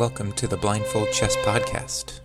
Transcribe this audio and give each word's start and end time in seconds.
welcome 0.00 0.32
to 0.32 0.46
the 0.46 0.56
Blindfold 0.56 1.12
Chess 1.12 1.36
Podcast. 1.44 2.20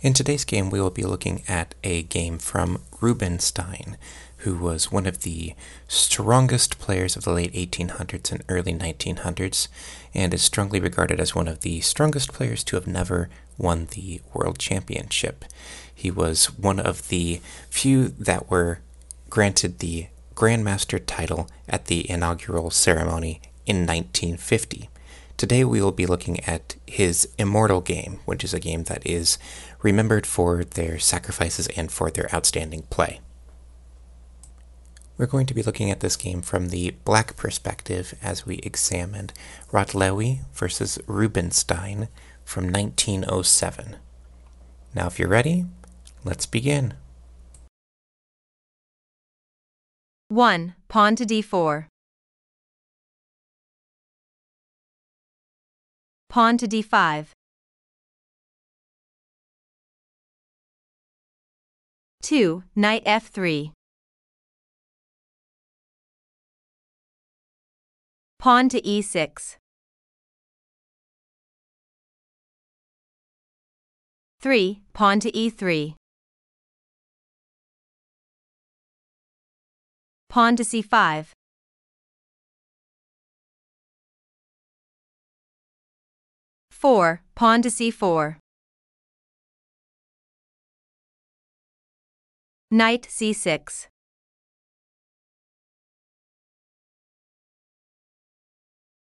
In 0.00 0.12
today's 0.12 0.44
game, 0.44 0.70
we 0.70 0.80
will 0.80 0.90
be 0.90 1.04
looking 1.04 1.44
at 1.46 1.76
a 1.84 2.02
game 2.02 2.36
from 2.36 2.80
Rubinstein, 3.00 3.96
who 4.38 4.56
was 4.56 4.90
one 4.90 5.06
of 5.06 5.22
the 5.22 5.54
strongest 5.86 6.80
players 6.80 7.14
of 7.14 7.22
the 7.22 7.32
late 7.32 7.52
1800s 7.52 8.32
and 8.32 8.42
early 8.48 8.74
1900s, 8.74 9.68
and 10.14 10.34
is 10.34 10.42
strongly 10.42 10.80
regarded 10.80 11.20
as 11.20 11.32
one 11.32 11.46
of 11.46 11.60
the 11.60 11.80
strongest 11.80 12.32
players 12.32 12.64
to 12.64 12.74
have 12.74 12.88
never 12.88 13.28
won 13.56 13.86
the 13.92 14.20
World 14.32 14.58
Championship. 14.58 15.44
He 15.94 16.10
was 16.10 16.46
one 16.58 16.80
of 16.80 17.06
the 17.06 17.40
few 17.70 18.08
that 18.08 18.50
were 18.50 18.80
granted 19.30 19.78
the 19.78 20.08
Grandmaster 20.34 21.00
title 21.06 21.48
at 21.68 21.84
the 21.84 22.10
inaugural 22.10 22.72
ceremony 22.72 23.40
in 23.64 23.86
1950. 23.86 24.88
Today 25.36 25.64
we 25.64 25.82
will 25.82 25.92
be 25.92 26.06
looking 26.06 26.38
at 26.44 26.76
his 26.86 27.28
Immortal 27.38 27.80
game, 27.80 28.20
which 28.24 28.44
is 28.44 28.54
a 28.54 28.60
game 28.60 28.84
that 28.84 29.04
is 29.04 29.36
remembered 29.82 30.26
for 30.26 30.62
their 30.64 30.98
sacrifices 30.98 31.66
and 31.76 31.90
for 31.90 32.10
their 32.10 32.32
outstanding 32.32 32.82
play. 32.82 33.20
We're 35.18 35.26
going 35.26 35.46
to 35.46 35.54
be 35.54 35.62
looking 35.62 35.90
at 35.90 36.00
this 36.00 36.16
game 36.16 36.40
from 36.40 36.68
the 36.68 36.92
black 37.04 37.36
perspective 37.36 38.14
as 38.22 38.46
we 38.46 38.56
examined 38.58 39.32
Rotlewi 39.72 40.40
versus 40.52 40.98
Rubinstein 41.06 42.08
from 42.44 42.72
1907. 42.72 43.96
Now, 44.94 45.06
if 45.08 45.18
you're 45.18 45.28
ready, 45.28 45.66
let's 46.24 46.46
begin. 46.46 46.94
1. 50.28 50.74
Pawn 50.88 51.16
to 51.16 51.24
d4. 51.24 51.86
Pawn 56.34 56.58
to 56.58 56.66
d5. 56.66 57.26
2. 62.22 62.64
Knight 62.74 63.04
f3. 63.04 63.70
Pawn 68.40 68.68
to 68.68 68.80
e6. 68.80 69.58
3. 74.40 74.82
Pawn 74.92 75.20
to 75.20 75.30
e3. 75.30 75.94
Pawn 80.28 80.56
to 80.56 80.64
c5. 80.64 81.26
Four, 86.84 87.22
pawn 87.34 87.62
to 87.62 87.70
c4. 87.70 88.36
Knight 92.70 93.08
c6. 93.08 93.86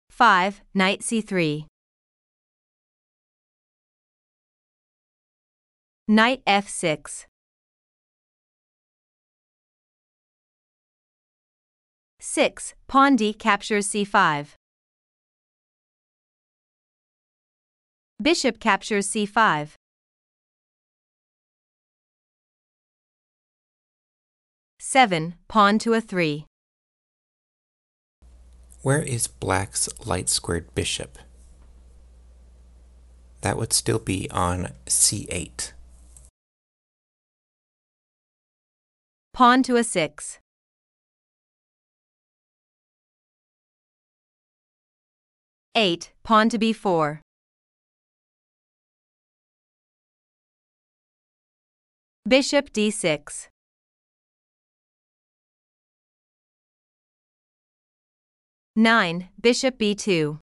Five, 0.08 0.60
knight 0.72 1.00
c3. 1.00 1.66
Knight 6.06 6.44
f6. 6.46 7.26
6. 12.20 12.74
Pawn 12.86 13.16
d 13.16 13.32
captures 13.32 13.88
c5. 13.88 14.54
Bishop 18.22 18.60
captures 18.60 19.08
c5. 19.08 19.70
Seven, 24.78 25.34
pawn 25.48 25.78
to 25.80 25.94
a 25.94 26.00
three. 26.00 26.46
Where 28.82 29.02
is 29.02 29.26
black's 29.26 29.88
light 30.06 30.28
squared 30.28 30.72
bishop? 30.74 31.18
That 33.40 33.56
would 33.56 33.72
still 33.72 33.98
be 33.98 34.30
on 34.30 34.72
c8. 34.86 35.72
Pawn 39.32 39.62
to 39.64 39.76
a 39.76 39.82
six. 39.82 40.38
Eight, 45.74 46.12
pawn 46.22 46.48
to 46.50 46.58
b4. 46.58 47.20
Bishop 52.28 52.72
d6. 52.72 53.48
Nine, 58.76 59.28
Bishop 59.40 59.76
b2. 59.76 60.38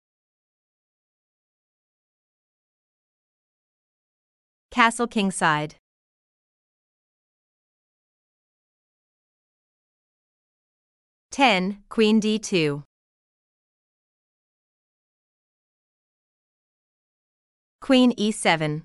Castle 4.69 5.07
kingside. 5.07 5.75
Ten, 11.31 11.84
Queen 11.88 12.19
d2. 12.19 12.84
Queen 17.81 18.13
e7. 18.18 18.84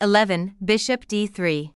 Eleven, 0.00 0.54
Bishop 0.64 1.06
d3. 1.08 1.72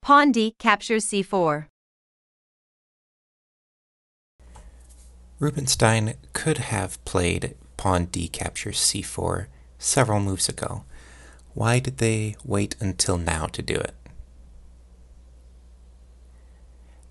Pawn 0.00 0.32
d 0.32 0.54
captures 0.58 1.04
c4. 1.04 1.66
Rubinstein 5.38 6.14
could 6.32 6.56
have 6.56 7.04
played 7.04 7.54
pawn 7.76 8.06
d 8.06 8.28
captures 8.28 8.78
c4 8.78 9.48
several 9.78 10.20
moves 10.20 10.48
ago. 10.48 10.84
Why 11.52 11.80
did 11.80 11.98
they 11.98 12.34
wait 12.46 12.76
until 12.80 13.18
now 13.18 13.44
to 13.48 13.60
do 13.60 13.74
it? 13.74 13.94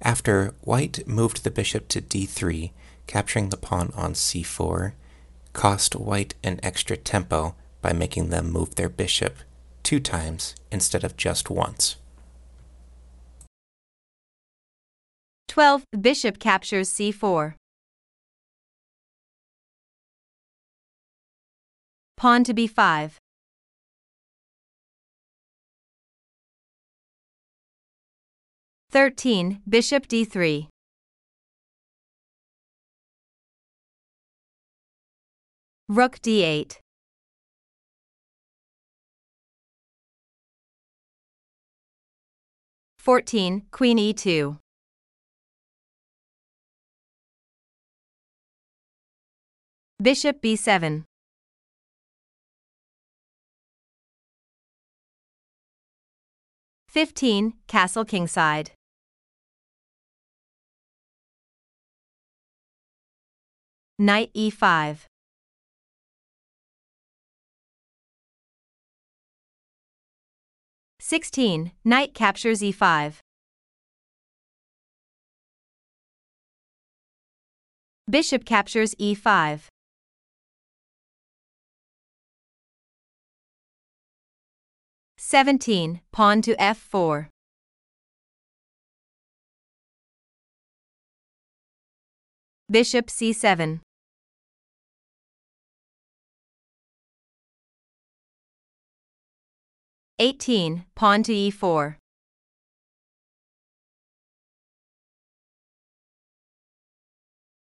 After 0.01 0.55
white 0.61 1.07
moved 1.07 1.44
the 1.44 1.51
bishop 1.51 1.88
to 1.89 2.01
d3, 2.01 2.72
capturing 3.05 3.49
the 3.49 3.57
pawn 3.57 3.94
on 3.95 4.13
c4, 4.13 4.94
cost 5.57 5.95
white 5.95 6.35
an 6.44 6.59
extra 6.62 6.95
tempo 6.95 7.56
by 7.81 7.91
making 7.91 8.29
them 8.29 8.51
move 8.51 8.75
their 8.75 8.88
bishop 8.88 9.38
two 9.81 10.00
times 10.00 10.53
instead 10.72 11.03
of 11.03 11.18
just 11.18 11.50
once. 11.50 11.95
12. 15.47 15.84
Bishop 16.00 16.38
captures 16.38 16.91
c4. 16.91 17.56
Pawn 22.16 22.44
to 22.44 22.53
b5. 22.53 23.13
Thirteen, 28.91 29.61
Bishop 29.67 30.08
d3. 30.08 30.67
Rook 35.89 36.19
d8. 36.19 36.79
Fourteen, 42.97 43.61
Queen 43.72 43.97
e2. 43.97 44.59
Bishop 50.01 50.41
b7. 50.41 51.05
Fifteen, 56.90 57.53
Castle 57.67 58.03
kingside. 58.03 58.72
Knight 63.97 64.33
e5. 64.35 65.05
16. 71.09 71.71
Knight 71.85 72.13
captures 72.13 72.59
e5. 72.59 73.19
Bishop 78.09 78.43
captures 78.43 78.93
e5. 78.95 79.61
Seventeen, 85.17 86.01
pawn 86.11 86.41
to 86.41 86.53
f4. 86.57 87.29
Bishop 92.69 93.07
c7. 93.07 93.79
Eighteen, 100.19 100.85
pawn 100.96 101.22
to 101.22 101.31
e4. 101.31 101.97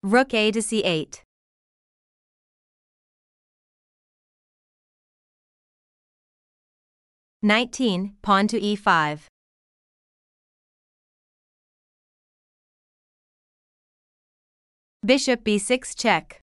Rook 0.04 0.34
a 0.34 0.52
to 0.52 0.60
c8. 0.60 1.22
Nineteen, 7.42 8.18
pawn 8.22 8.50
to 8.50 8.60
e5. 8.60 9.22
Bishop 15.06 15.46
b6 15.46 15.96
check. 15.98 16.41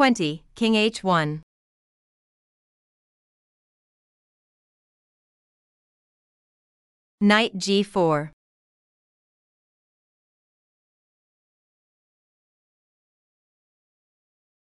Twenty, 0.00 0.44
king 0.54 0.72
h1. 0.72 1.42
Knight 7.20 7.58
g4. 7.58 8.30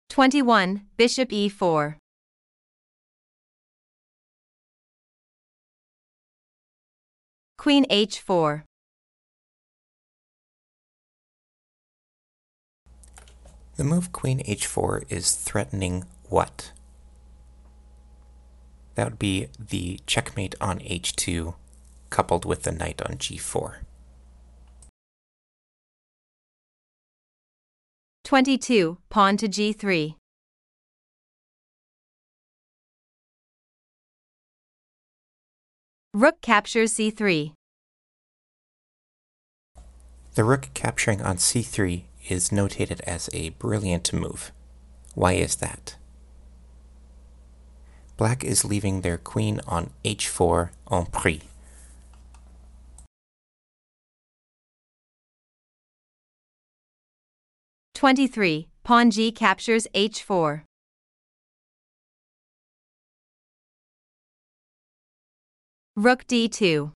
Twenty-one, 0.09 0.87
bishop 0.97 1.29
e4. 1.29 1.97
Queen 7.59 7.85
h4. 7.91 8.63
The 13.79 13.85
move 13.85 14.11
queen 14.11 14.41
h4 14.41 15.05
is 15.09 15.37
threatening 15.37 16.05
what? 16.29 16.73
That 18.97 19.05
would 19.05 19.19
be 19.21 19.47
the 19.57 20.01
checkmate 20.05 20.57
on 20.61 20.81
h2 20.81 21.55
coupled 22.11 22.45
with 22.45 22.65
the 22.65 22.73
knight 22.73 23.01
on 23.03 23.19
g4. 23.19 23.85
Twenty-two, 28.25 28.99
pawn 29.11 29.37
to 29.37 29.47
g3. 29.47 30.17
Rook 36.13 36.41
captures 36.43 36.95
c3. 36.95 37.53
The 40.35 40.43
rook 40.43 40.69
capturing 40.75 41.23
on 41.23 41.37
c3 41.37 42.03
is 42.29 42.51
notated 42.51 43.01
as 43.01 43.29
a 43.33 43.51
brilliant 43.51 44.13
move. 44.13 44.53
Why 45.15 45.33
is 45.33 45.57
that? 45.57 45.97
Black 48.17 48.45
is 48.45 48.65
leaving 48.65 49.01
their 49.01 49.19
queen 49.19 49.61
on 49.67 49.91
h4 50.05 50.71
en 50.91 51.07
prise. 51.07 51.43
Twenty-three, 57.95 58.69
pawn 58.85 59.11
g 59.11 59.33
captures 59.33 59.89
h4. 59.95 60.63
Rook 65.97 66.25
d2. 66.29 66.93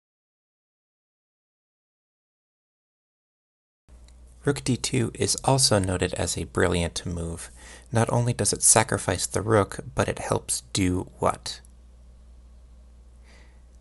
Rook 4.43 4.61
d2 4.61 5.15
is 5.15 5.37
also 5.43 5.77
noted 5.77 6.15
as 6.15 6.35
a 6.35 6.45
brilliant 6.45 7.05
move. 7.05 7.51
Not 7.91 8.11
only 8.11 8.33
does 8.33 8.51
it 8.51 8.63
sacrifice 8.63 9.27
the 9.27 9.41
rook, 9.41 9.81
but 9.93 10.07
it 10.07 10.17
helps 10.17 10.61
do 10.73 11.11
what? 11.19 11.61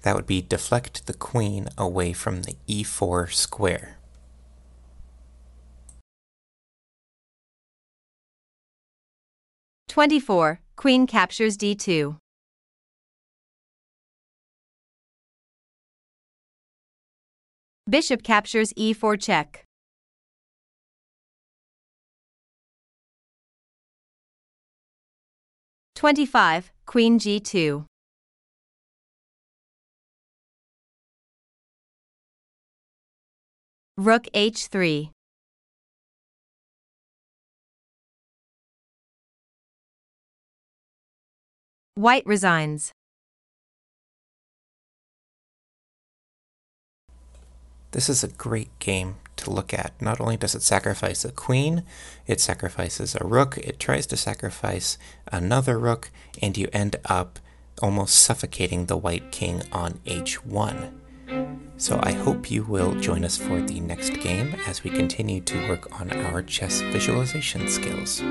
That 0.03 0.15
would 0.15 0.27
be 0.27 0.43
deflect 0.43 1.07
the 1.07 1.15
queen 1.15 1.69
away 1.79 2.13
from 2.13 2.43
the 2.43 2.57
e4 2.69 3.33
square. 3.33 3.97
Twenty-four, 9.89 10.61
queen 10.77 11.07
captures 11.07 11.57
d2. 11.57 12.17
Bishop 17.89 18.23
captures 18.23 18.73
e4 18.75 19.21
check. 19.21 19.65
Twenty-five, 26.01 26.73
queen 26.87 27.19
g2. 27.19 27.85
Rook 33.99 34.27
h3. 34.33 35.11
White 41.97 42.25
resigns. 42.25 42.93
This 47.91 48.09
is 48.09 48.25
a 48.25 48.29
great 48.29 48.71
game 48.79 49.17
to 49.41 49.51
look 49.51 49.75
at. 49.75 49.93
Not 50.01 50.21
only 50.21 50.37
does 50.37 50.55
it 50.55 50.63
sacrifice 50.63 51.25
a 51.25 51.33
queen, 51.33 51.83
it 52.27 52.41
sacrifices 52.41 53.15
a 53.15 53.27
rook, 53.27 53.59
it 53.59 53.79
tries 53.79 54.07
to 54.07 54.17
sacrifice 54.17 54.99
another 55.31 55.79
rook, 55.79 56.11
and 56.41 56.57
you 56.57 56.69
end 56.73 56.97
up 57.05 57.39
almost 57.83 58.15
suffocating 58.17 58.87
the 58.87 58.97
white 58.97 59.33
king 59.33 59.63
on 59.73 60.01
h1. 60.07 60.93
So 61.77 61.99
I 62.03 62.13
hope 62.13 62.51
you 62.51 62.65
will 62.65 62.95
join 62.97 63.25
us 63.25 63.37
for 63.37 63.61
the 63.61 63.81
next 63.81 64.11
game 64.21 64.55
as 64.67 64.85
we 64.85 64.91
continue 64.91 65.41
to 65.43 65.69
work 65.69 66.01
on 66.01 66.11
our 66.13 66.43
chess 66.43 66.81
visualization 66.83 67.69
skills. 67.69 68.23